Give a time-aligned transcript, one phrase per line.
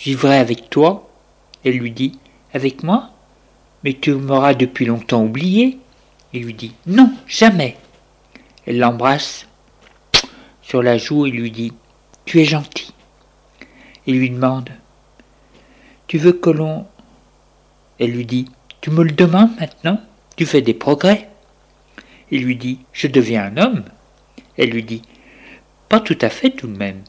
[0.00, 1.10] Vivrai avec toi.
[1.64, 2.18] Elle lui dit,
[2.52, 3.10] avec moi?
[3.84, 5.78] Mais tu m'auras depuis longtemps oublié.
[6.32, 7.76] Il lui dit, non, jamais.
[8.66, 9.46] Elle l'embrasse
[10.62, 11.72] sur la joue et lui dit,
[12.24, 12.92] tu es gentil.
[14.06, 14.70] Il lui demande,
[16.06, 16.86] tu veux que l'on...
[17.98, 18.46] Elle lui dit,
[18.80, 20.00] tu me le demandes maintenant?
[20.36, 21.28] Tu fais des progrès?
[22.30, 23.84] Il lui dit, je deviens un homme.
[24.56, 25.02] Elle lui dit,
[25.88, 27.02] pas tout à fait tout de même.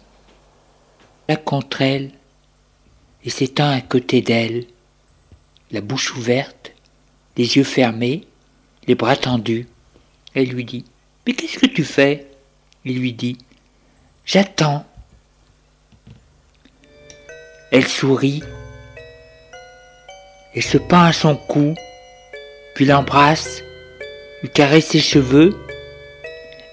[1.29, 2.11] Là contre elle,
[3.23, 4.65] et s'étend à côté d'elle,
[5.71, 6.71] la bouche ouverte,
[7.37, 8.27] les yeux fermés,
[8.87, 9.67] les bras tendus.
[10.33, 10.85] Elle lui dit
[11.25, 12.27] Mais qu'est-ce que tu fais?
[12.83, 13.37] Il lui dit
[14.25, 14.85] J'attends.
[17.71, 18.43] Elle sourit
[20.53, 21.73] et se pend à son cou,
[22.75, 23.63] puis l'embrasse,
[24.41, 25.57] lui caresse ses cheveux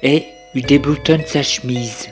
[0.03, 2.09] et lui déboutonne sa chemise.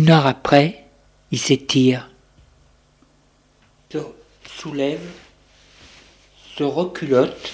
[0.00, 0.86] Une heure après,
[1.30, 2.08] il s'étire,
[3.92, 3.98] se
[4.48, 5.06] soulève,
[6.56, 7.52] se reculotte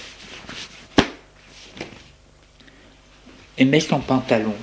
[3.57, 4.55] et met son pantalon.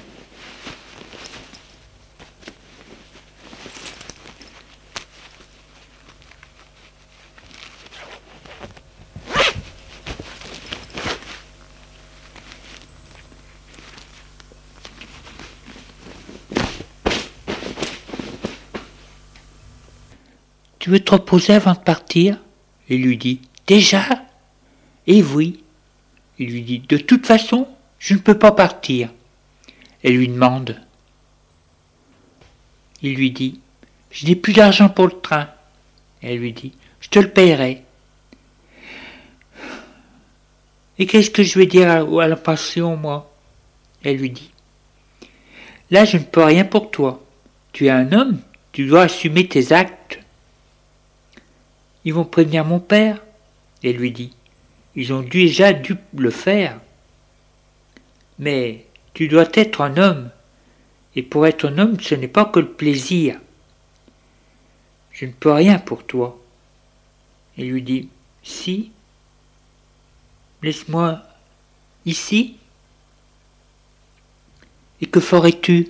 [20.85, 22.37] Tu veux te reposer avant de partir?
[22.91, 24.05] Il lui dit Déjà?
[25.07, 25.65] Eh oui.
[26.39, 27.67] Il lui dit De toute façon,
[27.99, 29.09] je ne peux pas partir.
[30.03, 30.79] Elle lui demande.
[33.01, 33.61] Il lui dit
[34.11, 35.49] Je n'ai plus d'argent pour le train.
[36.21, 37.83] Elle lui dit Je te le payerai.
[40.99, 43.35] Et qu'est-ce que je vais dire à, la passion, moi?
[44.03, 44.51] Elle lui dit
[45.91, 47.25] Là, je ne peux rien pour toi.
[47.73, 48.39] Tu es un homme,
[48.73, 50.21] tu dois assumer tes actes.
[52.05, 53.23] Ils vont prévenir mon père.
[53.83, 54.33] Elle lui dit.
[54.95, 56.79] Ils ont déjà dû le faire.
[58.39, 60.31] Mais tu dois être un homme.
[61.17, 63.41] Et pour être un homme, ce n'est pas que le plaisir.
[65.13, 66.41] Je ne peux rien pour toi.
[67.57, 68.09] Elle lui dit.
[68.43, 68.91] Si.
[70.63, 71.23] Laisse-moi
[72.05, 72.57] ici.
[75.01, 75.89] Et que ferais-tu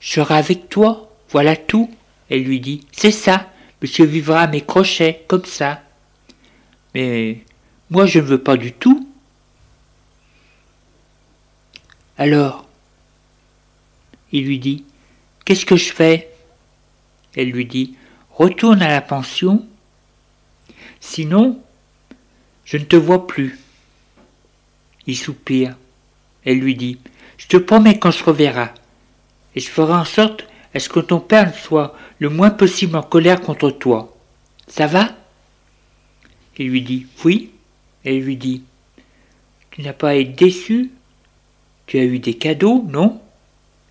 [0.00, 1.90] Je serai avec toi, voilà tout.
[2.30, 2.86] Elle lui dit.
[2.92, 3.50] C'est ça.
[3.84, 5.82] Monsieur vivra à mes crochets, comme ça.
[6.94, 7.44] Mais
[7.90, 9.06] moi je ne veux pas du tout.
[12.16, 12.66] Alors
[14.32, 14.86] Il lui dit
[15.44, 16.30] Qu'est-ce que je fais?
[17.36, 17.94] Elle lui dit
[18.30, 19.68] Retourne à la pension,
[20.98, 21.60] sinon
[22.64, 23.58] je ne te vois plus.
[25.06, 25.76] Il soupire.
[26.46, 26.98] Elle lui dit
[27.36, 28.72] Je te promets qu'on se reverra,
[29.54, 33.02] et je ferai en sorte à ce que ton père soit le moins possible en
[33.02, 34.16] colère contre toi?
[34.66, 35.10] Ça va?
[36.58, 37.50] Il lui dit Oui.
[38.04, 38.62] Elle lui dit
[39.70, 40.90] Tu n'as pas été déçu?
[41.86, 43.20] Tu as eu des cadeaux, non?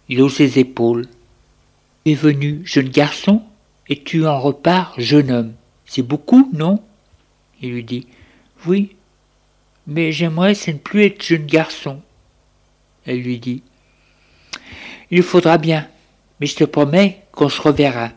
[0.10, 1.08] Il hausse ses épaules.
[2.06, 3.44] Tu es venu jeune garçon
[3.90, 5.54] et tu en repars jeune homme.
[5.86, 6.82] C'est beaucoup, non?
[7.62, 8.08] Il lui dit
[8.66, 8.96] Oui,
[9.88, 12.02] mais j'aimerais ne plus être jeune garçon.
[13.06, 13.64] Elle lui dit
[15.12, 15.88] Il faudra bien,
[16.40, 18.12] mais je te promets qu'on se reverra.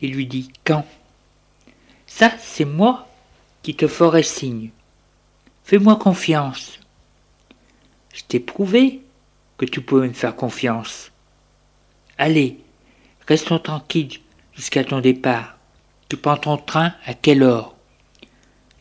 [0.00, 0.84] Il lui dit Quand?
[2.06, 3.06] Ça, c'est moi
[3.62, 4.70] qui te ferai signe.
[5.64, 6.78] Fais-moi confiance.
[8.14, 9.02] Je t'ai prouvé
[9.58, 11.10] que tu pouvais me faire confiance.
[12.18, 12.60] Allez,
[13.26, 14.20] restons tranquilles
[14.54, 15.58] jusqu'à ton départ.
[16.08, 17.74] Tu prends ton train à quelle heure?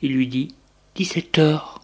[0.01, 0.53] Il lui dit
[0.95, 1.74] Dix-sept heures.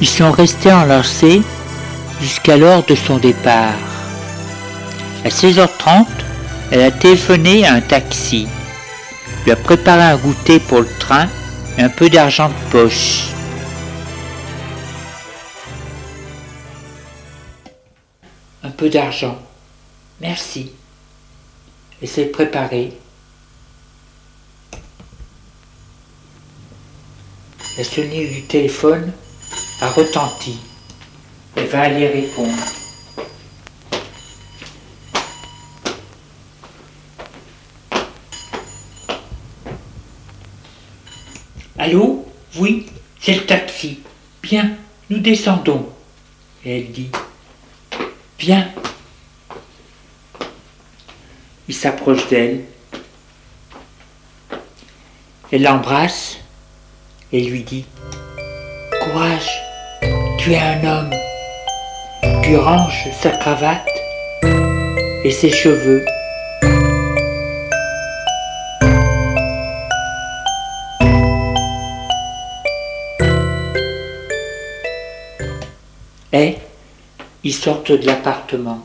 [0.00, 1.42] Ils sont restés enlacés
[2.22, 3.74] jusqu'à l'heure de son départ.
[5.24, 6.06] À 16h30,
[6.70, 8.48] elle a téléphoné à un taxi,
[9.44, 11.28] lui a préparé un goûter pour le train
[11.76, 13.26] et un peu d'argent de poche.
[18.62, 19.38] Un peu d'argent.
[20.20, 20.72] Merci.
[22.00, 22.92] Et c'est préparé.
[27.76, 29.12] La sonnerie du téléphone
[29.80, 30.58] a retenti.
[31.56, 32.58] Elle va aller répondre.
[41.78, 42.26] Allô?
[42.56, 42.86] Oui,
[43.20, 44.00] c'est le taxi.
[44.42, 44.76] Bien,
[45.08, 45.88] nous descendons.
[46.64, 47.10] Et elle dit
[48.38, 48.70] Viens.
[51.68, 52.64] Il s'approche d'elle.
[55.52, 56.36] Elle l'embrasse
[57.32, 57.86] et lui dit
[59.02, 59.69] Courage.
[60.42, 61.10] Tu es un homme.
[62.42, 63.86] Tu ranges sa cravate
[65.22, 66.02] et ses cheveux.
[76.32, 76.56] Et
[77.44, 78.82] ils sortent de l'appartement.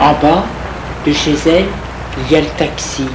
[0.00, 0.44] En bas
[1.08, 1.64] de chez elle,
[2.20, 3.06] il y a le taxi.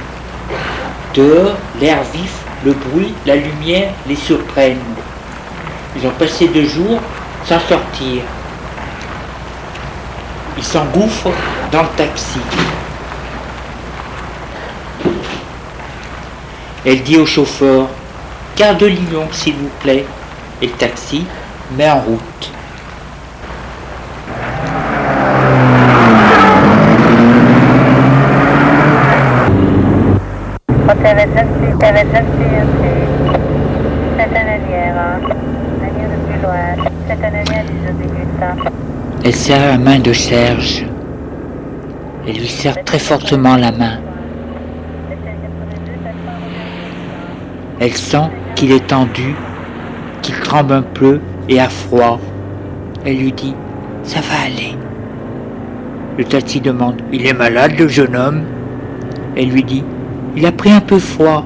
[1.14, 2.34] Dehors, l'air vif,
[2.64, 4.78] le bruit, la lumière les surprennent.
[5.96, 7.00] Ils ont passé deux jours
[7.44, 8.22] sans sortir.
[10.56, 11.30] Ils s'engouffrent
[11.70, 12.40] dans le taxi.
[16.84, 17.86] Elle dit au chauffeur,
[18.56, 18.90] Gare de
[19.32, 20.04] s'il vous plaît.
[20.62, 21.24] Et le taxi
[21.76, 22.53] met en route.
[39.22, 40.86] Elle serre la main de Serge.
[42.26, 43.98] Elle lui serre très fortement la main.
[47.80, 49.34] Elle sent qu'il est tendu,
[50.22, 52.18] qu'il tremble un peu et a froid.
[53.04, 53.54] Elle lui dit
[54.04, 54.74] Ça va aller.
[56.16, 58.42] Le taxi demande Il est malade, le jeune homme?
[59.36, 59.84] Elle lui dit
[60.34, 61.44] Il a pris un peu froid.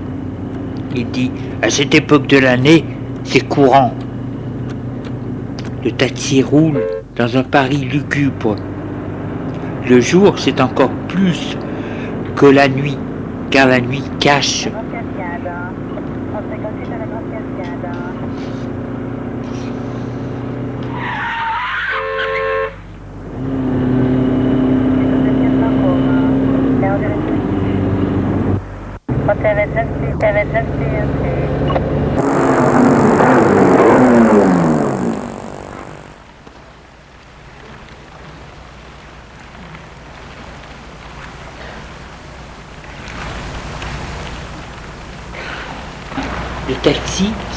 [0.94, 1.30] Il dit
[1.62, 2.84] À cette époque de l'année,
[3.24, 3.94] c'est courant.
[5.84, 6.82] Le taxi roule
[7.16, 8.56] dans un Paris lugubre.
[9.88, 11.56] Le jour, c'est encore plus
[12.36, 12.98] que la nuit,
[13.50, 14.68] car la nuit cache.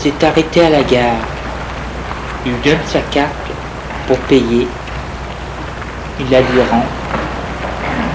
[0.01, 1.21] S'est arrêté à la gare.
[2.43, 3.29] Il donne sa carte
[4.07, 4.67] pour payer.
[6.19, 6.85] Il la lui rend.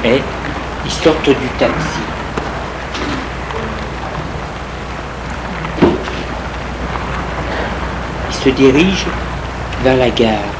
[0.05, 0.21] Et
[0.85, 2.00] ils sortent du taxi.
[8.31, 9.07] Il se dirige
[9.85, 10.57] vers la gare.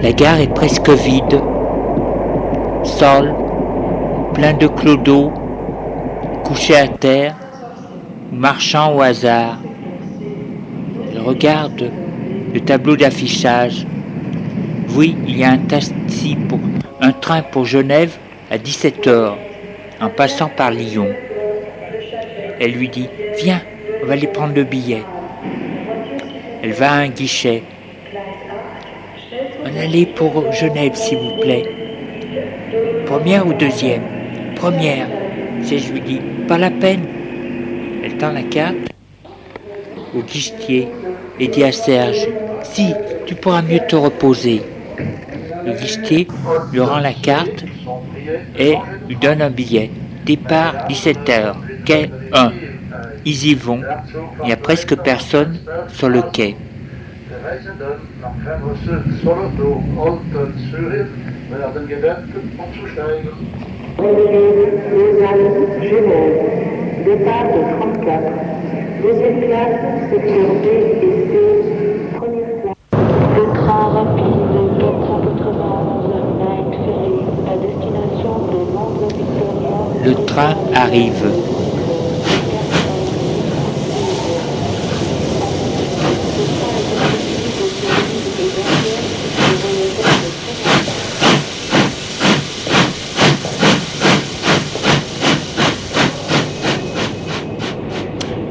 [0.00, 1.40] La gare est presque vide.
[2.82, 3.32] Sol,
[4.34, 5.32] plein de clodos,
[6.44, 7.36] couchés à terre,
[8.32, 9.58] marchant au hasard.
[11.12, 11.92] Elle regarde
[12.52, 13.86] le tableau d'affichage.
[14.96, 15.60] Oui, il y a un
[17.00, 18.16] un train pour Genève
[18.50, 19.34] à 17h,
[20.00, 21.10] en passant par Lyon.
[22.60, 23.08] Elle lui dit
[23.40, 23.60] Viens,
[24.02, 25.04] on va aller prendre le billet.
[26.64, 27.62] Elle va à un guichet.
[29.88, 31.64] Allait pour Genève, s'il vous plaît.
[33.06, 34.02] Première ou deuxième?
[34.54, 35.06] Première.
[35.62, 37.06] Je lui dis, pas la peine.
[38.04, 38.76] Elle tend la carte
[40.14, 40.88] au guichetier
[41.40, 42.28] et dit à Serge,
[42.64, 42.92] si,
[43.24, 44.60] tu pourras mieux te reposer.
[45.64, 46.28] Le guichetier
[46.70, 47.64] lui rend la carte
[48.58, 48.74] et
[49.08, 49.90] lui donne un billet.
[50.26, 51.54] Départ 17h,
[51.86, 52.52] quai 1.
[53.24, 53.80] Ils y vont.
[54.42, 56.56] Il n'y a presque personne sur le quai.
[57.48, 61.08] Reizenden nach Fernbusse Solothurn, Olten, Zürich
[61.50, 63.32] werden gebeten, umzusteigen.
[64.92, 65.48] Lausanne,
[65.80, 66.40] Genève,
[67.06, 68.36] départ de 34,
[69.02, 71.32] deuxième classe, secteur B et C,
[72.18, 72.82] première classe.
[73.34, 78.58] Le train rapide 491 Night Ferry à destination de.
[80.06, 81.47] Le train arrive.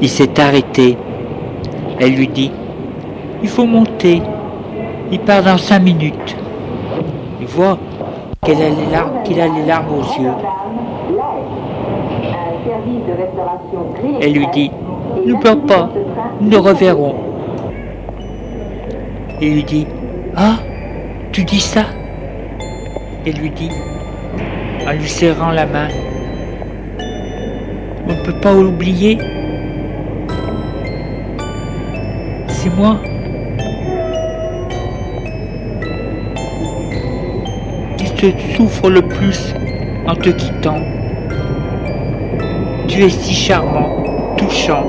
[0.00, 0.96] Il s'est arrêté.
[2.00, 2.52] Elle lui dit
[3.42, 4.22] Il faut monter.
[5.10, 6.36] Il part dans cinq minutes.
[7.40, 7.78] Il voit
[8.44, 10.30] qu'il a les larmes aux yeux.
[14.20, 14.70] Elle lui dit
[15.26, 15.90] Ne pleure pas,
[16.40, 17.14] nous nous reverrons.
[19.40, 19.86] Il lui dit
[20.36, 20.56] Ah,
[21.32, 21.82] tu dis ça?
[23.26, 23.70] Elle lui dit
[24.86, 25.88] en lui serrant la main
[28.06, 29.18] On ne peut pas l'oublier.
[32.60, 32.96] C'est moi.
[37.96, 39.54] qui te souffre le plus
[40.08, 40.80] en te quittant?
[42.88, 44.02] Tu es si charmant,
[44.36, 44.84] touchant.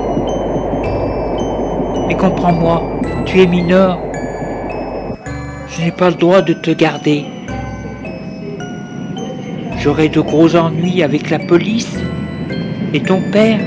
[2.08, 2.82] Mais comprends-moi,
[3.24, 4.00] tu es mineur.
[5.68, 7.24] Je n'ai pas le droit de te garder.
[9.78, 11.96] J'aurai de gros ennuis avec la police
[12.92, 13.60] et ton père.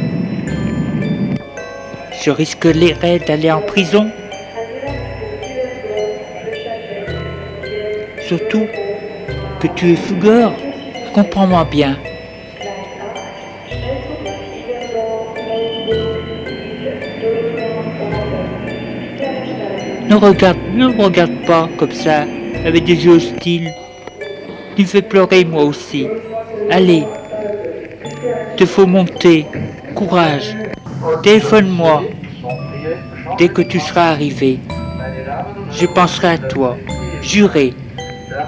[2.23, 4.09] Je risquerais d'aller en prison.
[8.25, 8.65] Surtout
[9.59, 10.53] que tu es fougueur.
[11.13, 11.97] Comprends-moi bien.
[20.07, 22.23] Ne regarde, ne me regarde pas comme ça,
[22.65, 23.69] avec des yeux hostiles.
[24.77, 26.07] Tu me fais pleurer moi aussi.
[26.71, 27.03] Allez,
[28.55, 29.45] te faut monter.
[29.93, 30.55] Courage.
[31.21, 32.03] Téléphone-moi
[33.37, 34.59] dès que tu seras arrivé.
[35.71, 36.77] Je penserai à toi.
[37.21, 37.73] Juré.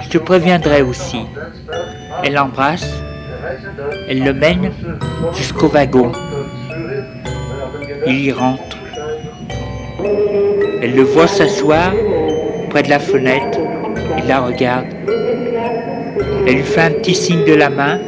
[0.02, 1.20] Je te préviendrai aussi.
[2.22, 2.86] Elle l'embrasse.
[4.08, 4.72] Elle le mène
[5.34, 6.12] jusqu'au wagon.
[8.06, 8.76] Il y rentre.
[10.82, 11.92] Elle le voit s'asseoir
[12.70, 13.58] près de la fenêtre.
[14.18, 14.86] Il la regarde.
[16.46, 17.98] Elle lui fait un petit signe de la main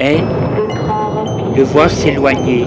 [0.00, 0.18] et
[1.56, 2.66] le voit s'éloigner.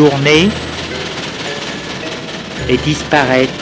[0.00, 0.48] Tourner
[2.70, 3.52] et disparaître.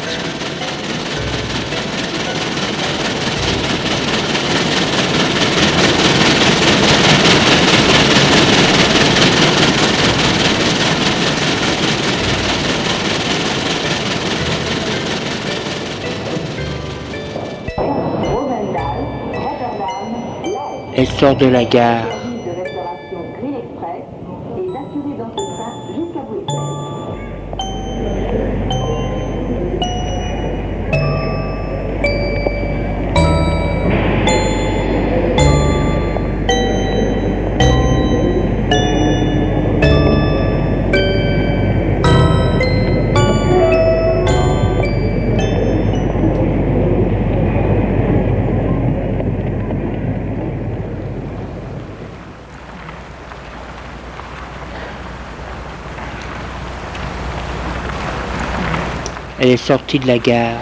[20.97, 22.17] Elle sort de la gare.
[59.49, 60.59] Elle est sortie de la gare.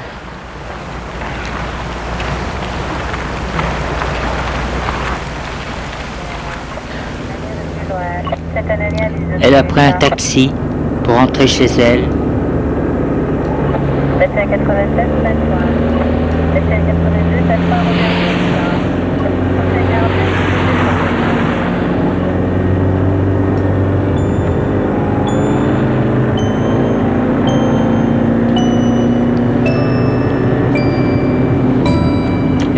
[9.40, 10.52] Elle a pris un taxi
[11.02, 12.04] pour rentrer chez elle.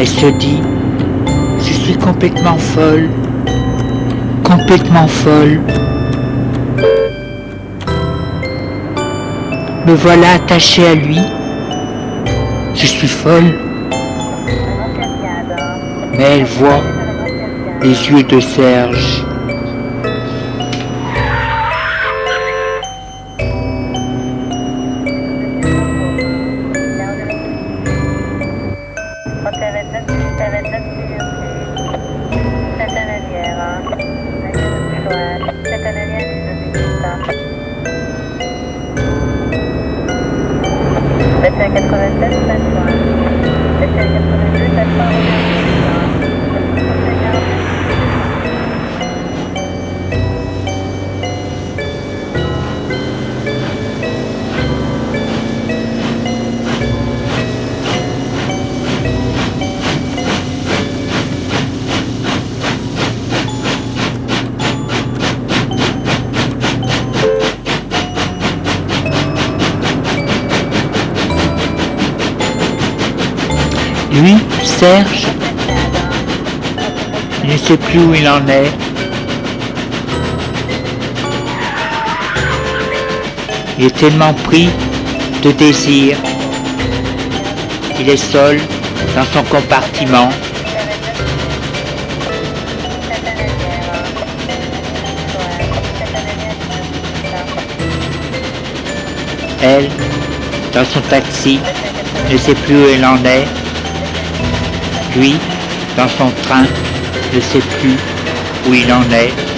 [0.01, 0.63] Elle se dit,
[1.59, 3.09] je suis complètement folle,
[4.45, 5.61] complètement folle.
[9.87, 11.19] Me voilà attachée à lui.
[12.75, 13.59] Je suis folle.
[16.13, 16.83] Mais elle voit
[17.83, 19.28] les yeux de Serge.
[77.89, 78.71] Plus où il en est.
[83.79, 84.69] Il est tellement pris
[85.43, 86.19] de désir.
[87.99, 88.61] Il est seul
[89.15, 90.29] dans son compartiment.
[99.63, 99.89] Elle,
[100.75, 101.59] dans son taxi,
[102.31, 103.47] ne sait plus où elle en est.
[105.17, 105.37] Lui,
[105.97, 106.65] dans son train,
[107.35, 107.97] ne sait plus
[108.69, 109.58] où il en est.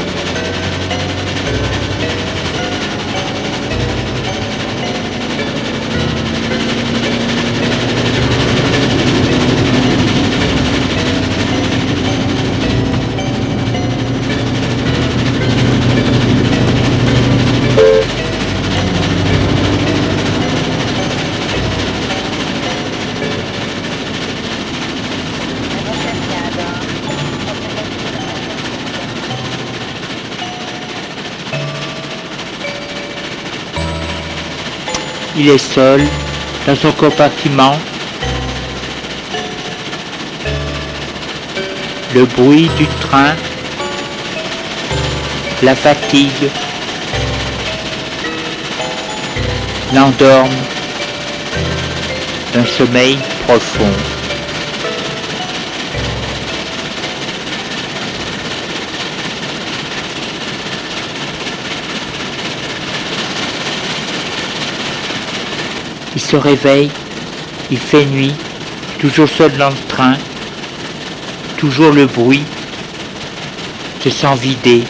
[35.43, 36.07] Il est seul
[36.67, 37.75] dans son compartiment.
[42.15, 43.35] Le bruit du train,
[45.63, 46.51] la fatigue,
[49.95, 50.51] l'endorment
[52.53, 54.10] d'un sommeil profond.
[66.31, 66.91] Se réveille,
[67.73, 68.33] il fait nuit,
[69.01, 70.15] toujours seul dans le train,
[71.57, 72.45] toujours le bruit
[74.01, 74.85] se sent vidé.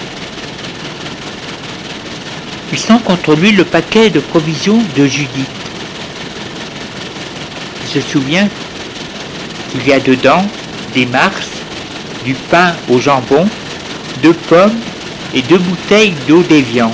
[2.71, 5.49] Il sent contre lui le paquet de provisions de Judith.
[7.85, 8.49] Il se souvient
[9.71, 10.45] qu'il y a dedans
[10.93, 11.49] des mars,
[12.23, 13.49] du pain au jambon,
[14.23, 14.79] deux pommes
[15.33, 16.93] et deux bouteilles d'eau d'évian.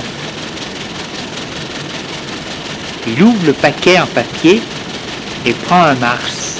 [3.07, 4.61] Il ouvre le paquet en papier
[5.45, 6.57] et prend un mars.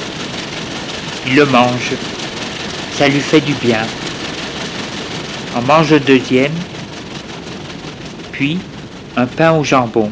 [1.27, 1.91] Il le mange.
[2.93, 3.85] Ça lui fait du bien.
[5.55, 6.53] En mange le deuxième,
[8.31, 8.59] puis
[9.17, 10.09] un pain au jambon.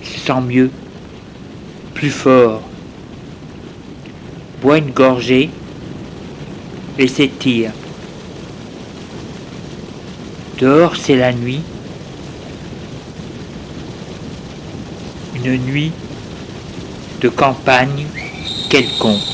[0.00, 0.70] Il se sent mieux,
[1.92, 2.62] plus fort.
[4.62, 5.50] Boit une gorgée
[6.98, 7.72] et s'étire.
[10.58, 11.60] Dehors, c'est la nuit.
[15.44, 15.92] Une nuit
[17.20, 18.06] de campagne
[18.70, 19.33] quelconque.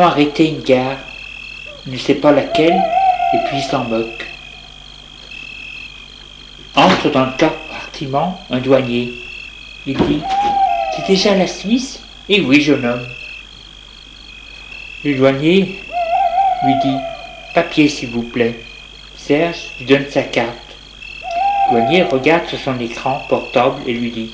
[0.00, 0.96] Ont arrêté une gare,
[1.86, 2.82] il ne sait pas laquelle,
[3.34, 4.26] et puis il s'en moque.
[6.74, 9.12] Entre dans le compartiment un douanier.
[9.86, 10.22] Il dit
[10.96, 12.00] C'est déjà la Suisse?
[12.30, 13.06] Eh oui, jeune homme.
[15.04, 15.82] Le douanier
[16.64, 16.96] lui dit
[17.54, 18.58] Papier, s'il vous plaît.
[19.18, 20.56] Serge lui donne sa carte.
[21.66, 24.30] Le douanier regarde sur son écran portable et lui dit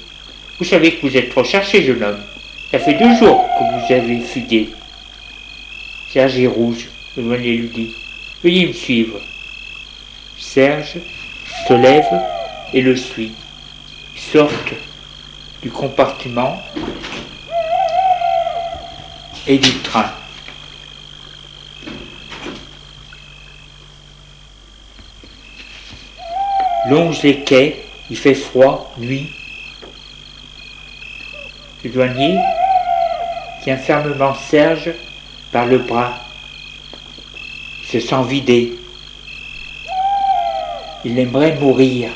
[0.61, 2.22] Vous savez que vous êtes trop cherché, jeune homme.
[2.70, 4.70] Ça fait deux jours que vous avez fugué.
[6.16, 6.88] Serge est rouge.
[7.14, 7.94] Le douanier lui dit
[8.42, 9.20] Veuillez me suivre.
[10.38, 10.96] Serge
[11.68, 12.07] se lève
[12.72, 13.33] et le suit.
[14.14, 14.72] Ils sortent
[15.61, 16.59] du compartiment
[19.46, 20.11] et du train.
[26.88, 29.29] Longe les quais, il fait froid, nuit.
[31.85, 32.38] Le douanier
[33.62, 34.94] tient fermement Serge
[35.64, 36.19] le bras,
[37.87, 38.75] se sent vidé.
[41.05, 42.11] Il aimerait mourir.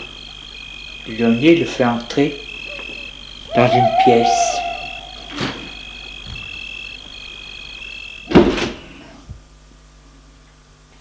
[1.09, 2.37] Le douanier le fait entrer
[3.57, 4.57] dans une pièce.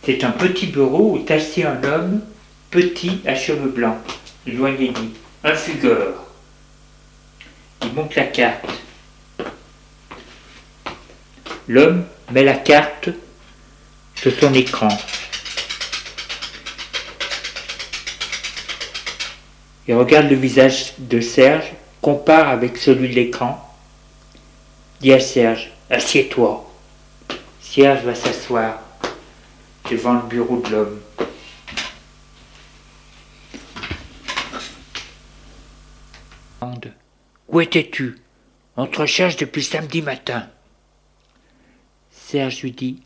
[0.03, 2.21] C'est un petit bureau où est un homme
[2.71, 3.97] petit à cheveux blancs.
[4.47, 5.11] Douanier dit
[5.43, 6.13] Un fugueur.
[7.83, 8.65] Il montre la carte.
[11.67, 13.09] L'homme met la carte
[14.15, 14.89] sur son écran.
[19.87, 23.75] Il regarde le visage de Serge, compare avec celui de l'écran,
[25.01, 26.69] dit à Serge Assieds-toi.
[27.61, 28.79] Serge va s'asseoir
[29.89, 30.99] devant le bureau de l'homme.
[37.47, 38.19] Où étais-tu?
[38.77, 40.47] On te recherche depuis samedi matin.
[42.31, 43.01] Serge lui dit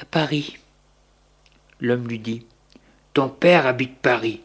[0.00, 0.58] À Paris.
[1.78, 2.44] L'homme lui dit
[3.12, 4.40] Ton père habite Paris.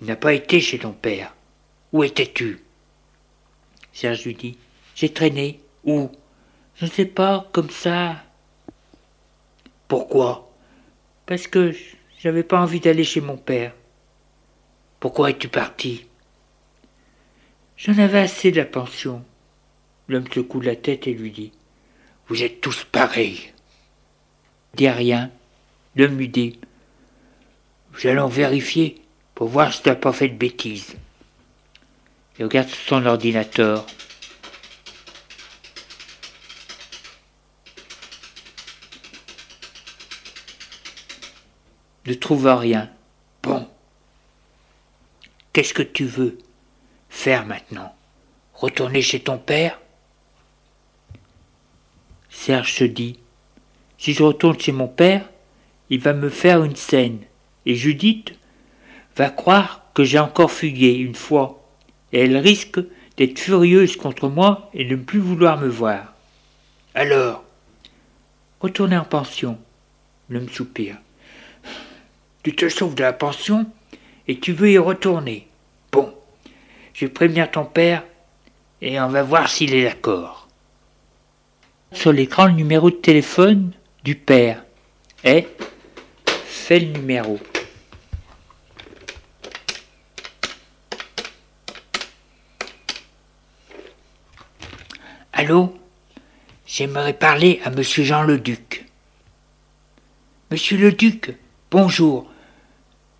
[0.00, 1.34] Il n'a pas été chez ton père.
[1.92, 2.58] Où étais-tu?
[3.92, 4.56] Serge lui dit
[4.94, 5.60] J'ai traîné.
[5.84, 6.10] Où
[6.76, 8.16] Je ne sais pas, comme ça.
[9.88, 10.50] Pourquoi
[11.26, 11.74] Parce que
[12.18, 13.74] j'avais pas envie d'aller chez mon père.
[15.00, 16.06] Pourquoi es-tu parti
[17.76, 19.22] J'en avais assez de la pension.
[20.08, 21.52] L'homme secoue la tête et lui dit
[22.28, 23.52] Vous êtes tous pareils.
[24.74, 25.30] Il dit rien.
[25.94, 26.58] Lui dit
[27.92, 29.00] Nous allons vérifier
[29.34, 30.96] pour voir si tu n'as pas fait de bêtises.
[32.38, 33.86] Il regarde son ordinateur.
[42.06, 42.90] Ne trouve rien.
[43.42, 43.68] Bon.
[45.52, 46.38] Qu'est-ce que tu veux
[47.08, 47.96] faire maintenant?
[48.52, 49.80] Retourner chez ton père?
[52.36, 53.18] Serge se dit
[53.98, 55.28] Si je retourne chez mon père,
[55.90, 57.18] il va me faire une scène,
[57.64, 58.34] et Judith
[59.16, 61.64] va croire que j'ai encore fugué une fois,
[62.12, 62.78] et elle risque
[63.16, 66.12] d'être furieuse contre moi et de ne plus vouloir me voir.
[66.94, 67.42] Alors,
[68.60, 69.58] retourner en pension,
[70.28, 70.98] l'homme soupire.
[72.44, 73.66] Tu te sauves de la pension
[74.28, 75.48] et tu veux y retourner.
[75.90, 76.14] Bon,
[76.94, 78.04] je vais prévenir ton père
[78.82, 80.45] et on va voir s'il est d'accord.
[81.92, 83.72] Sur l'écran le numéro de téléphone
[84.04, 84.64] du père
[85.24, 85.48] et
[86.26, 87.38] fait le numéro.
[95.32, 95.76] Allô?
[96.66, 98.86] J'aimerais parler à monsieur Jean le Duc.
[100.50, 101.36] Monsieur le Duc,
[101.70, 102.30] bonjour.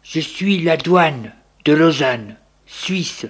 [0.02, 1.32] Je suis la douane
[1.64, 3.26] de Lausanne, Suisse.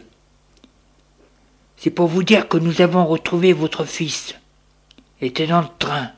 [1.76, 4.36] C'est pour vous dire que nous avons retrouvé votre fils.
[5.20, 6.10] Était dans le train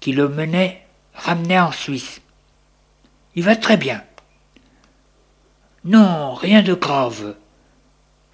[0.00, 2.20] qui le menait, ramenait en Suisse.
[3.34, 4.02] Il va très bien.
[5.84, 7.36] Non, rien de grave.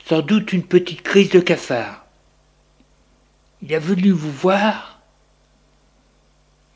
[0.06, 2.04] Sans doute une petite crise de cafard.
[3.62, 5.00] Il a venu vous voir.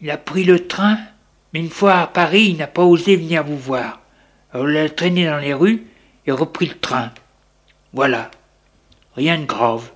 [0.00, 0.98] Il a pris le train,
[1.52, 4.00] mais une fois à Paris, il n'a pas osé venir vous voir.
[4.52, 5.86] Alors il a traîné dans les rues
[6.26, 7.12] et repris le train.
[7.92, 8.30] Voilà.
[9.16, 9.90] Rien de grave.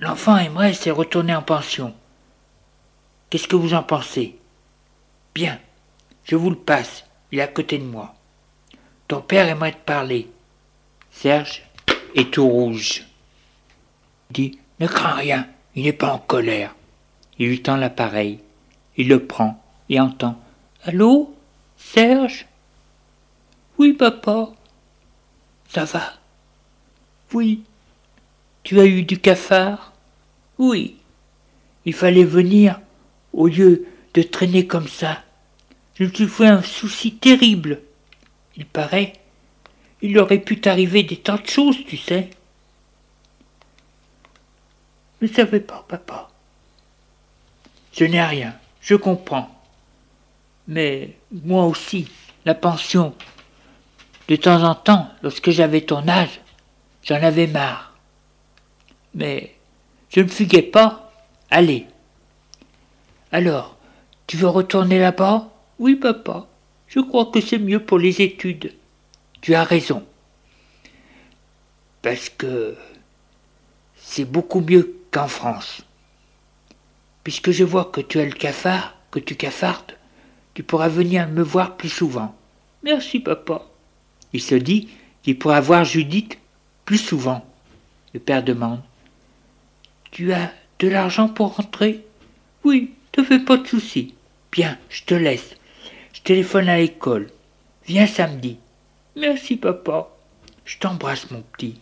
[0.00, 1.94] L'enfant aimerait se retourner en pension.
[3.28, 4.38] Qu'est-ce que vous en pensez?
[5.34, 5.60] Bien,
[6.24, 8.14] je vous le passe, il est à côté de moi.
[9.08, 10.30] Ton père aimerait te parler.
[11.10, 11.62] Serge
[12.14, 13.04] est tout rouge.
[14.30, 16.74] Il dit Ne crains rien, il n'est pas en colère.
[17.38, 18.40] Il lui tend l'appareil.
[18.96, 20.40] Il le prend et entend
[20.84, 21.34] Allô
[21.76, 22.46] Serge?
[23.78, 24.48] Oui, papa.
[25.68, 26.14] Ça va?
[27.32, 27.64] Oui.
[28.62, 29.89] Tu as eu du cafard?
[30.60, 30.98] Oui.
[31.86, 32.78] Il fallait venir
[33.32, 35.22] au lieu de traîner comme ça.
[35.94, 37.80] Je me suis fait un souci terrible.
[38.56, 39.14] Il paraît,
[40.02, 42.28] il aurait pu t'arriver des tas de choses, tu sais.
[45.22, 46.30] Ne savais pas, papa.
[47.92, 49.50] Je n'ai rien, je comprends.
[50.68, 52.06] Mais moi aussi,
[52.44, 53.14] la pension.
[54.28, 56.40] De temps en temps, lorsque j'avais ton âge,
[57.02, 57.94] J'en avais marre.
[59.14, 59.54] Mais
[60.10, 61.12] je ne fuguais pas.
[61.50, 61.86] Allez.
[63.32, 63.76] Alors,
[64.26, 65.48] tu veux retourner là-bas?
[65.78, 66.46] Oui, papa.
[66.88, 68.74] Je crois que c'est mieux pour les études.
[69.40, 70.04] Tu as raison.
[72.02, 72.76] Parce que
[73.96, 75.82] c'est beaucoup mieux qu'en France.
[77.22, 79.96] Puisque je vois que tu as le cafard, que tu cafardes,
[80.54, 82.34] tu pourras venir me voir plus souvent.
[82.82, 83.66] Merci, papa.
[84.32, 84.88] Il se dit
[85.22, 86.38] qu'il pourra voir Judith
[86.84, 87.44] plus souvent.
[88.14, 88.80] Le père demande.
[90.10, 92.04] Tu as de l'argent pour rentrer
[92.64, 94.14] Oui, te fais pas de soucis.
[94.52, 95.56] Bien, je te laisse.
[96.12, 97.30] Je téléphone à l'école.
[97.86, 98.58] Viens samedi.
[99.16, 100.08] Merci, papa.
[100.64, 101.78] Je t'embrasse, mon petit.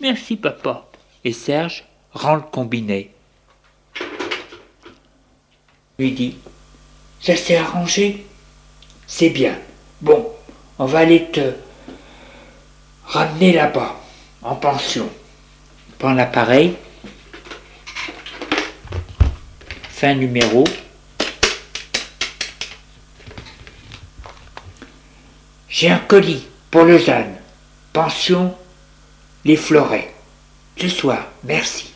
[0.00, 0.86] Merci, papa.
[1.24, 3.10] Et Serge rend le combiné.
[5.98, 6.36] Lui dit
[7.20, 8.24] Ça s'est arrangé?
[9.06, 9.58] C'est bien.
[10.00, 10.30] Bon,
[10.78, 11.52] on va aller te
[13.04, 13.96] ramener là-bas
[14.42, 15.08] en pension.
[15.98, 16.76] Prends l'appareil.
[19.98, 20.62] Fin numéro.
[25.68, 27.34] J'ai un colis pour Lausanne.
[27.92, 28.56] Pension
[29.44, 30.14] Les Florets.
[30.76, 31.90] Ce soir, merci.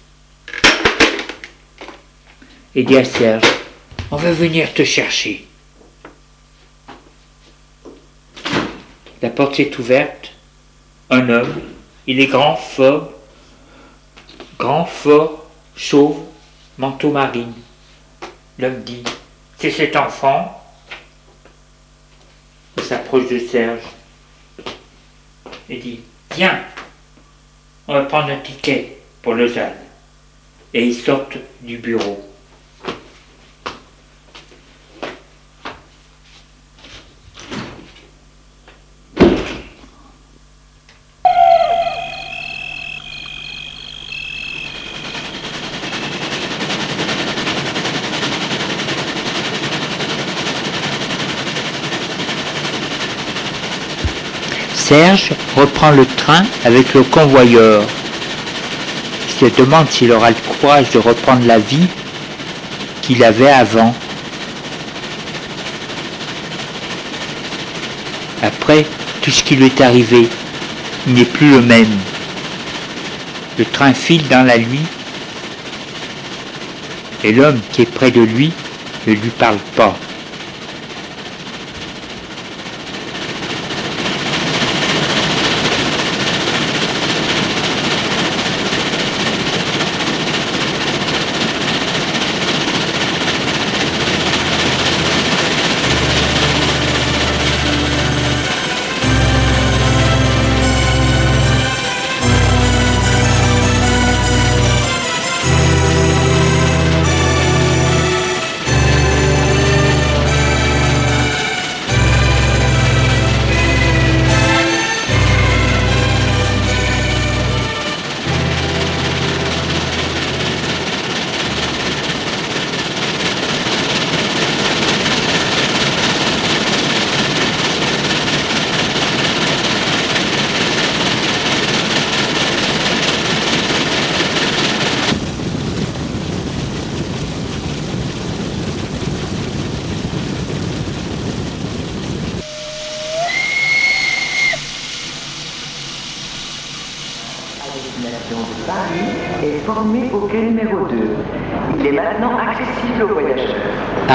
[2.75, 3.45] Et dis à Serge,
[4.11, 5.47] on va venir te chercher.
[9.23, 10.33] La porte est ouverte.
[11.09, 11.62] Un homme
[12.09, 13.12] il est grand, fort,
[14.59, 16.19] grand, fort, chauve,
[16.79, 17.55] manteau marine.
[18.62, 19.03] L'homme dit
[19.59, 20.62] C'est cet enfant.
[22.77, 23.83] Il s'approche de Serge
[25.68, 25.98] et dit
[26.37, 26.61] Viens,
[27.88, 29.72] on va prendre un ticket pour Lausanne.
[30.72, 32.32] Et ils sortent du bureau.
[54.92, 57.83] Serge reprend le train avec le convoyeur.
[59.26, 61.87] Il se demande s'il aura le courage de reprendre la vie
[63.00, 63.94] qu'il avait avant.
[68.42, 68.85] Après
[69.22, 70.28] tout ce qui lui est arrivé,
[71.07, 71.96] il n'est plus le même.
[73.59, 74.87] Le train file dans la nuit
[77.24, 78.52] et l'homme qui est près de lui
[79.07, 79.96] ne lui parle pas.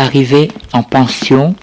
[0.00, 1.54] Arrivés en pension,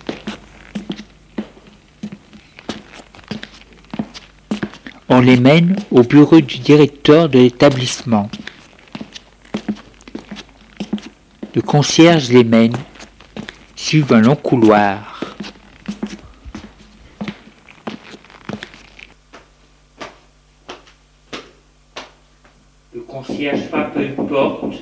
[5.10, 8.30] on les mène au bureau du directeur de l'établissement.
[11.56, 12.78] Le concierge les mène,
[13.76, 15.36] suivent un long couloir.
[22.94, 24.76] Le concierge frappe à une porte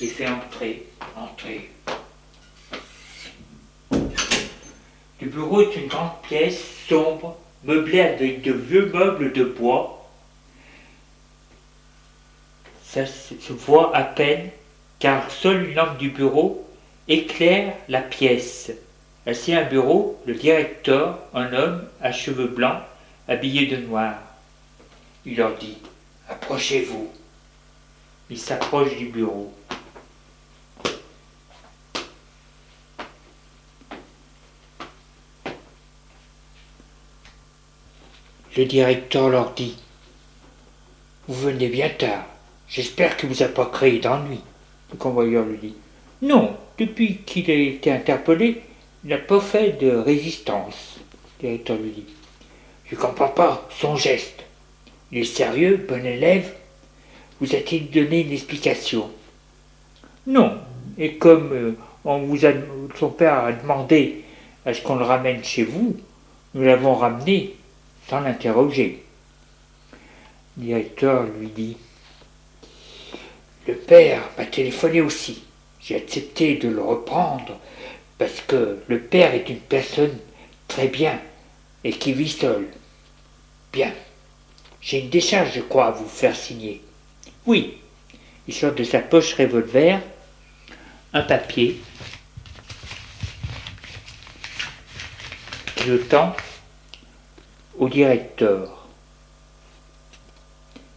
[0.00, 1.70] et fait entrer, entrer.
[5.20, 10.08] Le bureau est une grande pièce sombre, meublée avec vieux meubles de bois.
[12.84, 14.50] Ça se se voit à peine
[14.98, 16.66] car seule une lampe du bureau
[17.08, 18.70] éclaire la pièce.
[19.26, 22.80] Assis à un bureau, le directeur, un homme à cheveux blancs,
[23.28, 24.14] habillé de noir.
[25.26, 25.78] Il leur dit
[26.28, 27.10] Approchez-vous.
[28.30, 29.52] Il s'approche du bureau.
[38.56, 39.76] Le directeur leur dit
[41.28, 42.24] Vous venez bien tard.
[42.68, 44.40] J'espère que vous n'avez pas créé d'ennui.
[44.90, 45.74] Le convoyeur lui dit
[46.22, 48.60] Non, depuis qu'il a été interpellé,
[49.04, 50.98] il n'a pas fait de résistance.
[51.40, 52.06] Le directeur lui dit
[52.86, 54.42] Je ne comprends pas son geste.
[55.12, 56.52] Il est sérieux, bon élève.
[57.40, 59.10] Vous a-t-il donné une explication
[60.26, 60.58] Non.
[60.98, 62.50] Et comme euh, on vous a,
[62.98, 64.24] son père a demandé
[64.66, 65.96] à ce qu'on le ramène chez vous,
[66.54, 67.54] nous l'avons ramené
[68.18, 69.04] l'interroger.
[70.56, 71.76] Le directeur lui dit
[73.68, 75.44] Le père m'a téléphoné aussi.
[75.80, 77.58] J'ai accepté de le reprendre
[78.18, 80.18] parce que le père est une personne
[80.66, 81.20] très bien
[81.84, 82.66] et qui vit seul.
[83.72, 83.92] Bien.
[84.80, 86.82] J'ai une décharge, je crois, à vous faire signer.
[87.46, 87.78] Oui.
[88.48, 90.00] Il sort de sa poche revolver
[91.12, 91.80] un papier.
[95.78, 96.34] Il le tend
[97.80, 98.86] au directeur.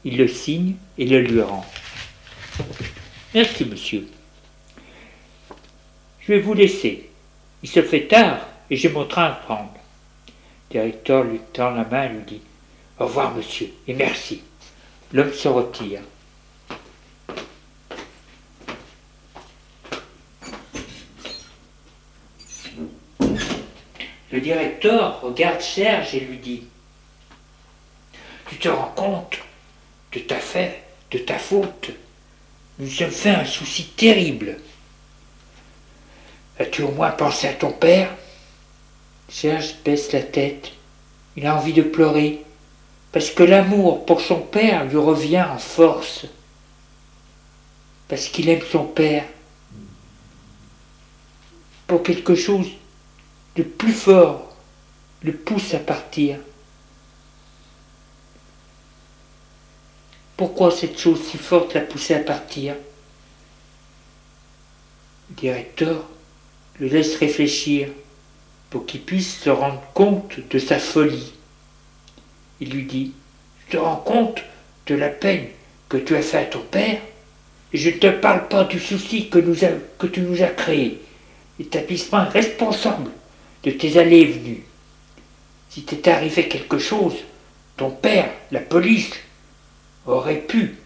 [0.03, 1.65] Il le signe et le lui rend.
[3.33, 4.07] Merci, monsieur.
[6.19, 7.09] Je vais vous laisser.
[7.63, 9.73] Il se fait tard et j'ai mon train à prendre.
[10.27, 12.41] Le directeur lui tend la main et lui dit
[12.99, 14.41] Au revoir, monsieur, et merci.
[15.13, 16.01] L'homme se retire.
[24.31, 26.63] Le directeur regarde Serge et lui dit
[28.53, 29.39] Tu te rends compte
[30.11, 31.89] de ta fait, de ta faute
[32.77, 34.59] Nous sommes fait un souci terrible.
[36.59, 38.11] As-tu au moins pensé à ton père?
[39.27, 40.71] Serge baisse la tête.
[41.35, 42.43] Il a envie de pleurer,
[43.11, 46.27] parce que l'amour pour son père lui revient en force.
[48.07, 49.25] Parce qu'il aime son père.
[51.87, 52.67] Pour quelque chose
[53.55, 54.55] de plus fort
[55.23, 56.37] le pousse à partir.
[60.43, 62.75] Pourquoi cette chose si forte l'a poussé à partir
[65.29, 66.03] Le directeur
[66.81, 67.87] le laisse réfléchir
[68.69, 71.31] pour qu'il puisse se rendre compte de sa folie.
[72.59, 73.13] Il lui dit
[73.61, 74.43] Tu te rends compte
[74.87, 75.47] de la peine
[75.87, 76.99] que tu as fait à ton père
[77.73, 79.55] je ne te parle pas du souci que, nous
[79.97, 80.99] que tu nous as créé.
[81.57, 83.11] L'établissement est responsable
[83.63, 84.63] de tes allées et venues.
[85.69, 87.15] Si t'était arrivé quelque chose,
[87.77, 89.13] ton père, la police,
[90.05, 90.77] aurait pu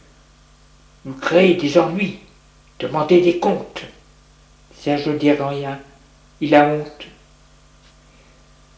[1.05, 2.19] nous créer des ennuis,
[2.79, 3.83] demander des comptes.
[4.77, 5.79] Serge ne dit rien.
[6.39, 7.07] Il a honte.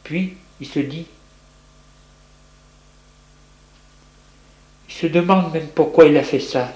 [0.04, 1.06] Puis il se dit,
[4.88, 6.74] il se demande même pourquoi il a fait ça.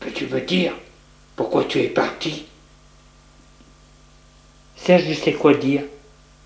[0.00, 0.74] Peux-tu me dire
[1.36, 2.46] pourquoi tu es parti?
[4.76, 5.82] Serge ne sait quoi dire,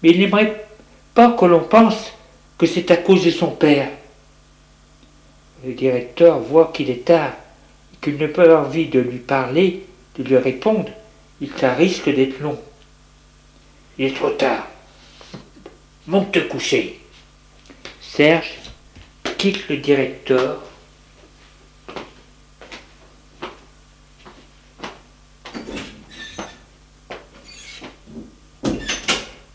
[0.02, 0.66] mais il n'aimerait
[1.14, 2.12] pas que l'on pense
[2.58, 3.90] que c'est à cause de son père.
[5.66, 7.32] Le directeur voit qu'il est tard
[8.00, 9.82] qu'il n'a pas envie de lui parler,
[10.16, 10.90] de lui répondre,
[11.40, 12.56] il ça risque d'être long.
[13.98, 14.68] Il est trop tard.
[16.06, 17.00] Monte te coucher.
[18.00, 18.54] Serge
[19.38, 20.62] quitte le directeur.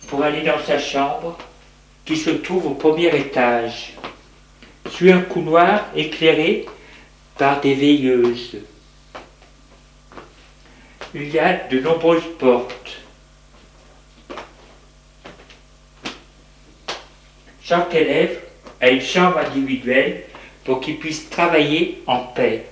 [0.09, 1.37] pour aller dans sa chambre
[2.03, 3.93] qui se trouve au premier étage,
[5.09, 6.65] un couloir éclairé
[7.37, 8.57] par des veilleuses.
[11.15, 12.99] Il y a de nombreuses portes.
[17.63, 18.39] Chaque élève
[18.81, 20.23] a une chambre individuelle
[20.63, 22.65] pour qu'il puisse travailler en paix.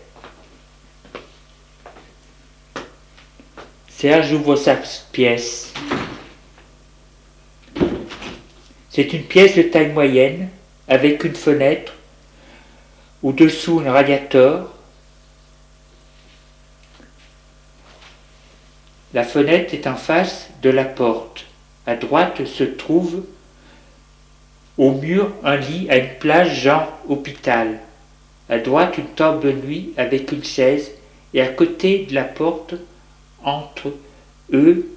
[3.87, 4.75] Serge ouvre sa
[5.11, 5.73] pièce.
[8.89, 10.49] C'est une pièce de taille moyenne
[10.87, 11.93] avec une fenêtre,
[13.23, 14.69] au-dessous un radiateur.
[19.13, 21.45] La fenêtre est en face de la porte.
[21.85, 23.23] À droite se trouve
[24.77, 27.79] au mur un lit à une plage genre hôpital.
[28.47, 30.91] À droite une table de nuit avec une chaise
[31.33, 32.75] et à côté de la porte,
[33.43, 33.93] entre
[34.53, 34.89] eux,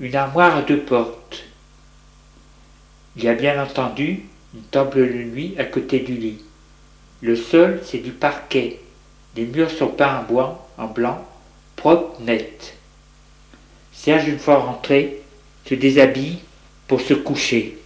[0.00, 1.44] une armoire à deux portes.
[3.16, 6.42] Il y a bien entendu une table de nuit à côté du lit.
[7.22, 8.80] Le sol, c'est du parquet.
[9.36, 11.24] Les murs sont peints en bois, en blanc,
[11.76, 12.74] propre, net.
[13.92, 15.22] Serge, une fois rentré,
[15.64, 16.40] se déshabille
[16.88, 17.78] pour se coucher.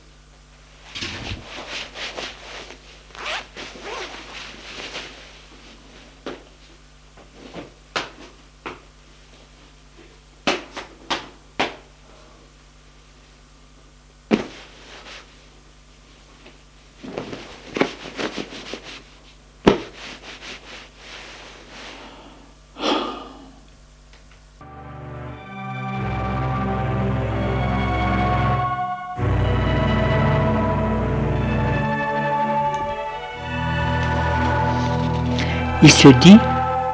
[35.87, 36.37] Il se dit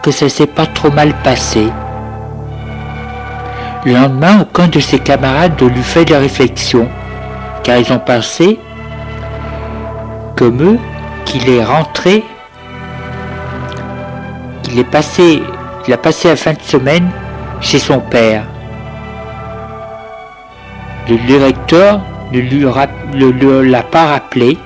[0.02, 1.66] que ça s'est pas trop mal passé.
[3.86, 6.86] Le lendemain, aucun de ses camarades ne lui fait de réflexion,
[7.62, 8.60] car ils ont pensé,
[10.36, 10.78] comme eux,
[11.24, 12.22] qu'il est rentré,
[14.62, 15.42] qu'il est passé,
[15.88, 17.08] il a passé la fin de semaine
[17.62, 18.44] chez son père.
[21.08, 24.58] Le directeur ne lui l'a pas rappelé,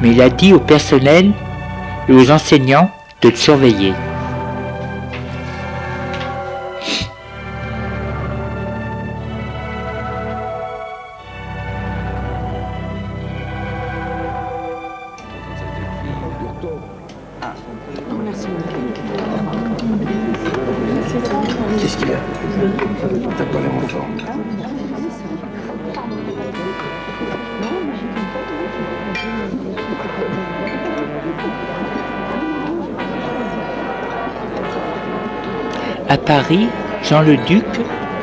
[0.00, 1.32] mais il a dit au personnel
[2.08, 4.05] et aux enseignants de te surveiller.
[36.08, 36.68] À Paris,
[37.02, 37.64] Jean le Duc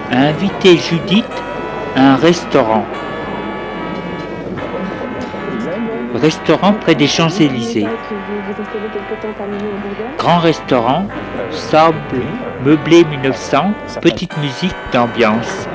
[0.10, 1.26] a invité Judith
[1.98, 2.86] à un restaurant.
[6.16, 7.88] Restaurant près des Champs-Élysées.
[10.18, 11.08] Grand restaurant,
[11.52, 12.22] sable,
[12.64, 15.68] meublé 1900, petite musique d'ambiance.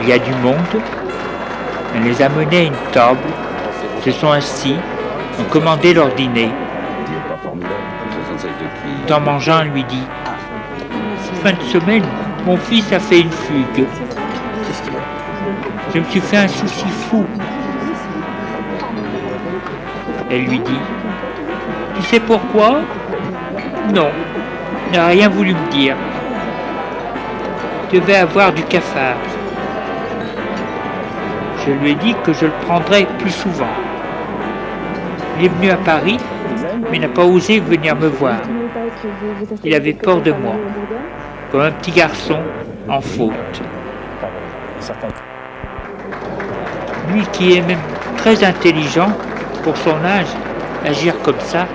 [0.00, 0.54] Il y a du monde.
[1.96, 3.18] Elle les a menés à une table,
[4.04, 4.76] se sont assis,
[5.40, 6.50] ont commandé leur dîner.
[9.06, 10.06] Tout en mangeant, elle lui dit
[11.44, 12.02] fin de semaine,
[12.46, 13.84] mon fils a fait une fugue.
[15.92, 17.26] Je me suis fait un souci fou.
[20.30, 20.80] Elle lui dit,
[21.96, 22.80] tu sais pourquoi?
[23.94, 24.08] Non,
[24.86, 25.96] il n'a rien voulu me dire.
[27.92, 29.18] Je devais avoir du cafard.
[31.66, 33.74] Je lui ai dit que je le prendrais plus souvent.
[35.38, 36.16] Il est venu à Paris,
[36.90, 38.38] mais n'a pas osé venir me voir.
[39.62, 40.54] Il avait peur de moi
[41.54, 42.40] comme un petit garçon
[42.88, 43.62] en faute.
[47.12, 47.78] Lui qui est même
[48.16, 49.12] très intelligent
[49.62, 50.26] pour son âge,
[50.84, 51.68] agir comme ça.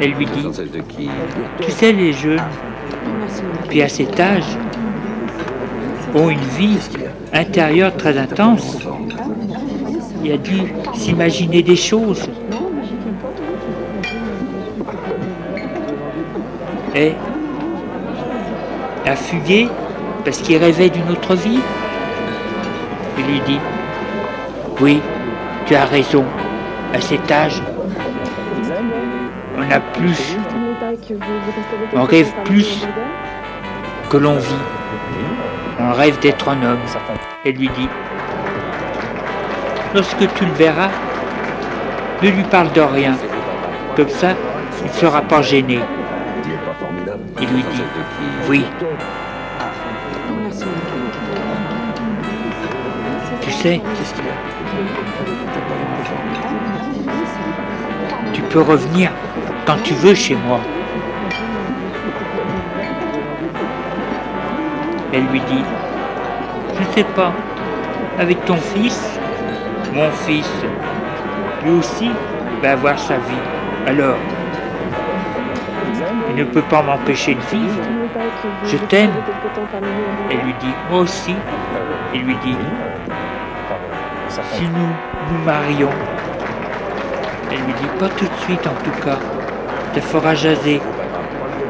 [0.00, 0.46] Elle lui dit,
[1.62, 2.38] tu sais les jeunes,
[3.68, 4.56] puis à cet âge,
[6.14, 6.78] ont une vie
[7.32, 8.78] intérieure très intense.
[10.22, 12.28] Il a dû s'imaginer des choses.
[16.96, 17.14] Et
[19.04, 19.68] a fugué
[20.24, 21.60] parce qu'il rêvait d'une autre vie.
[23.18, 23.60] Il lui dit,
[24.80, 25.00] oui,
[25.66, 26.24] tu as raison,
[26.92, 27.62] à cet âge,
[29.58, 30.36] On a plus,
[31.94, 32.86] on rêve plus
[34.10, 34.64] que l'on vit.
[35.80, 36.78] On rêve d'être un homme.
[37.44, 37.88] Elle lui dit,
[39.94, 40.90] lorsque tu le verras,
[42.22, 43.14] ne lui parle de rien.
[43.96, 44.28] Comme ça,
[44.82, 45.80] il ne sera pas gêné.
[47.40, 47.82] Il lui dit,
[48.48, 48.64] oui.
[53.42, 53.80] Tu sais,
[58.32, 59.10] tu peux revenir
[59.66, 60.60] quand tu veux chez moi.
[65.12, 65.64] Elle lui dit,
[66.74, 67.32] je ne sais pas,
[68.18, 69.18] avec ton fils,
[69.92, 70.50] mon fils,
[71.64, 72.10] lui aussi
[72.62, 73.44] va avoir sa vie.
[73.86, 74.16] Alors,
[76.36, 77.82] ne peut pas m'empêcher de vivre.
[78.64, 79.10] Je t'aime.
[80.30, 81.34] Elle lui dit, moi aussi.
[82.14, 82.56] Il lui dit,
[84.52, 84.92] si nous
[85.32, 85.90] nous marions,
[87.50, 89.18] elle lui dit, pas tout de suite en tout cas,
[89.94, 90.80] te fera jaser.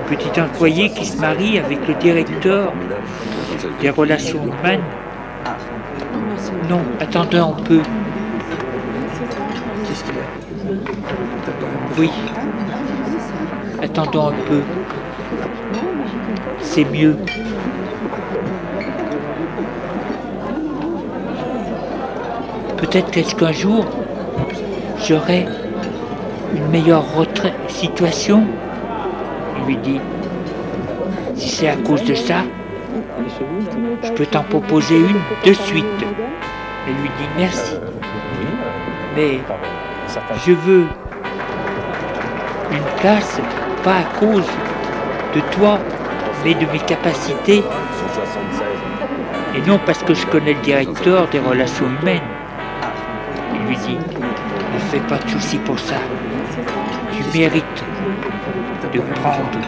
[0.09, 2.73] Petit employé qui se marie avec le directeur
[3.81, 4.85] des relations humaines.
[6.69, 7.81] Non, attendez un peu.
[11.99, 12.11] Oui.
[13.99, 14.61] Attendons un peu.
[16.61, 17.17] C'est mieux.
[22.77, 23.87] Peut-être qu'est-ce qu'un jour,
[25.03, 25.47] j'aurai
[26.55, 27.07] une meilleure
[27.69, 28.45] situation.
[29.61, 30.01] Il lui dit,
[31.35, 32.43] si c'est à cause de ça,
[34.03, 35.87] je peux t'en proposer une de suite.
[36.87, 37.73] Elle lui dit merci.
[39.17, 39.39] Mais
[40.47, 40.85] je veux
[42.71, 43.41] une place,
[43.87, 44.51] pas à cause
[45.33, 45.79] de toi,
[46.45, 47.63] mais de mes capacités.
[49.55, 52.29] Et non parce que je connais le directeur des relations humaines.
[53.55, 53.97] Il lui dit,
[54.75, 55.95] ne fais pas de soucis pour ça.
[57.13, 57.85] Tu mérites
[58.93, 59.61] de prendre,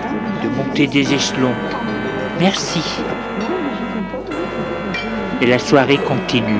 [0.42, 1.54] de monter des échelons.
[2.40, 2.82] Merci.
[5.40, 6.58] Et la soirée continue.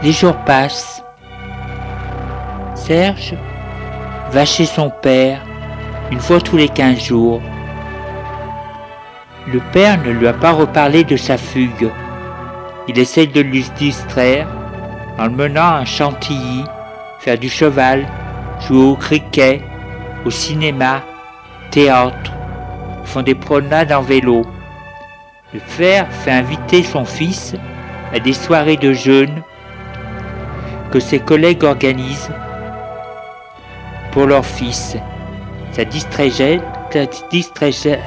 [0.00, 1.02] Les jours passent.
[2.76, 3.34] Serge
[4.30, 5.40] va chez son père
[6.12, 7.42] une fois tous les quinze jours.
[9.52, 11.90] Le père ne lui a pas reparlé de sa fugue.
[12.86, 14.46] Il essaie de lui distraire
[15.18, 16.62] en le menant à Chantilly,
[17.18, 18.06] faire du cheval,
[18.60, 19.62] jouer au cricket,
[20.24, 21.02] au cinéma,
[21.72, 22.32] théâtre,
[23.04, 24.46] font des promenades en vélo.
[25.52, 27.56] Le père fait inviter son fils
[28.14, 29.42] à des soirées de jeûne
[30.90, 32.30] que ses collègues organisent
[34.12, 34.96] pour leur fils.
[35.72, 36.30] Ça distrait,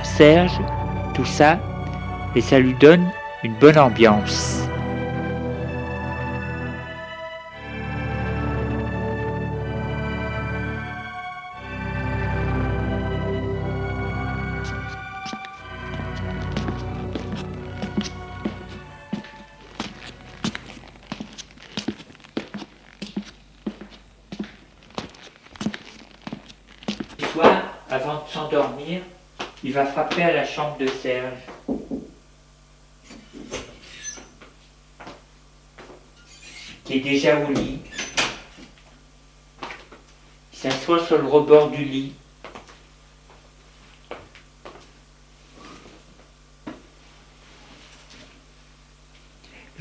[0.03, 0.59] Serge,
[1.13, 1.59] tout ça,
[2.36, 3.09] et ça lui donne
[3.43, 4.67] une bonne ambiance.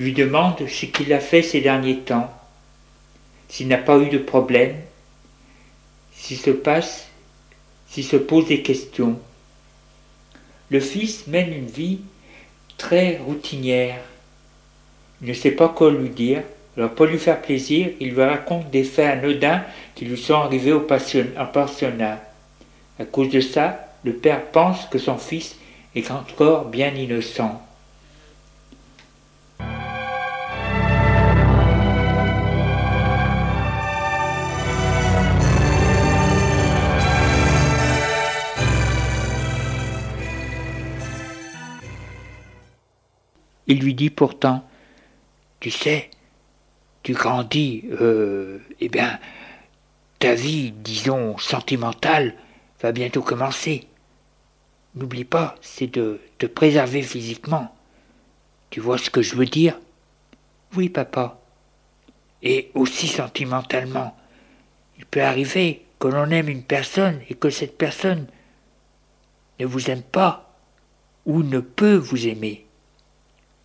[0.03, 2.32] Lui demande ce qu'il a fait ces derniers temps,
[3.48, 4.76] s'il n'a pas eu de problème,
[6.12, 7.11] s'il se passe
[7.90, 9.18] s'il se pose des questions.
[10.70, 11.98] Le fils mène une vie
[12.78, 14.01] très routinière.
[15.20, 16.42] Il ne sait pas quoi lui dire.
[16.76, 19.64] Alors pour lui faire plaisir, il lui raconte des faits anodins
[19.96, 22.22] qui lui sont arrivés au en pensionnat.
[23.01, 25.57] À cause de ça, le père pense que son fils
[25.96, 27.61] est encore bien innocent.
[43.70, 44.68] Il lui dit pourtant
[45.60, 46.10] Tu sais,
[47.04, 49.20] tu grandis, euh, eh bien,
[50.18, 52.34] ta vie, disons, sentimentale,
[52.82, 53.86] va bientôt commencer.
[54.96, 57.72] N'oublie pas, c'est de te préserver physiquement.
[58.70, 59.78] Tu vois ce que je veux dire?
[60.74, 61.38] Oui, papa.
[62.42, 64.16] Et aussi sentimentalement.
[64.98, 68.26] Il peut arriver que l'on aime une personne et que cette personne
[69.60, 70.58] ne vous aime pas
[71.24, 72.66] ou ne peut vous aimer.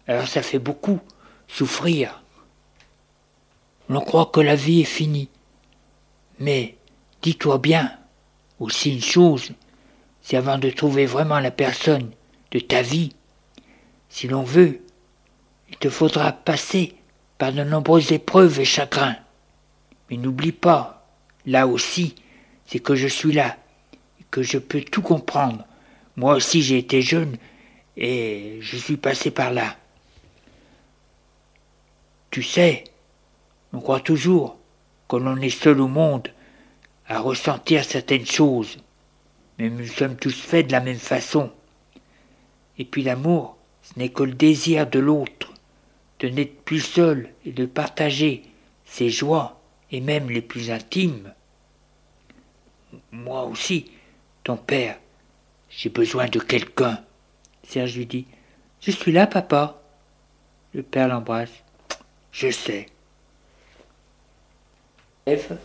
[0.07, 0.99] Alors ça fait beaucoup
[1.47, 2.21] souffrir.
[3.89, 5.29] L'on croit que la vie est finie.
[6.39, 6.77] Mais
[7.21, 7.91] dis-toi bien
[8.59, 9.51] aussi une chose,
[10.21, 12.11] c'est avant de trouver vraiment la personne
[12.51, 13.13] de ta vie,
[14.09, 14.81] si l'on veut,
[15.69, 16.95] il te faudra passer
[17.37, 19.17] par de nombreuses épreuves et chagrins.
[20.09, 21.05] Mais n'oublie pas,
[21.45, 22.15] là aussi,
[22.65, 23.57] c'est que je suis là,
[24.19, 25.65] et que je peux tout comprendre.
[26.15, 27.37] Moi aussi j'ai été jeune,
[27.97, 29.75] et je suis passé par là.
[32.35, 32.83] Tu sais,
[33.71, 34.57] on croit toujours
[35.07, 36.27] que l'on est seul au monde
[37.07, 38.77] à ressentir certaines choses,
[39.57, 41.49] mais nous sommes tous faits de la même façon.
[42.77, 45.53] Et puis l'amour, ce n'est que le désir de l'autre,
[46.19, 48.43] de n'être plus seul et de partager
[48.83, 51.33] ses joies et même les plus intimes.
[53.13, 53.89] Moi aussi,
[54.43, 54.99] ton père,
[55.69, 56.99] j'ai besoin de quelqu'un.
[57.63, 58.27] Serge lui dit
[58.81, 59.81] Je suis là, papa.
[60.73, 61.64] Le père l'embrasse.
[62.37, 62.87] Je sais.
[65.25, 65.57] Eve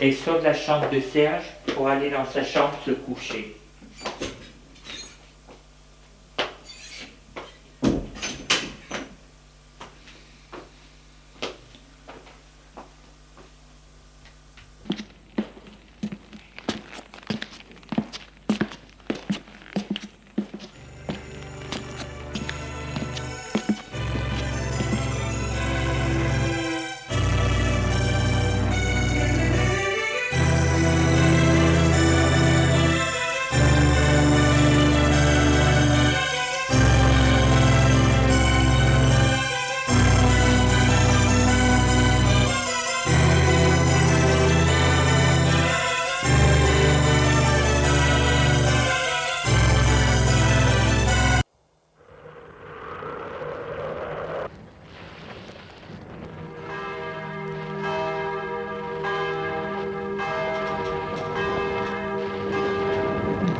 [0.00, 3.56] Elle sort de la chambre de Serge pour aller dans sa chambre se coucher?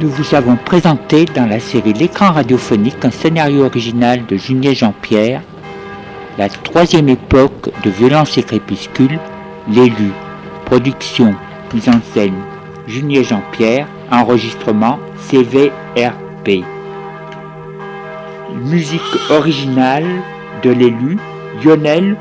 [0.02, 5.42] Nous vous avons présenté dans la série L'écran radiophonique un scénario original de Junier Jean-Pierre,
[6.38, 9.20] la troisième époque de violence et crépuscule,
[9.68, 10.10] l'élu,
[10.64, 11.36] production,
[11.72, 12.34] mise en scène,
[12.88, 14.98] Junier Jean-Pierre, enregistrement
[15.30, 16.64] CVRP.
[18.64, 19.00] Musique
[19.30, 20.06] originale
[20.64, 21.16] de l'élu,
[21.62, 22.16] Lionel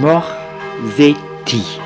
[0.00, 1.78] Morzetti.